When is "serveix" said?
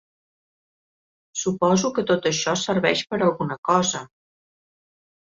2.61-3.03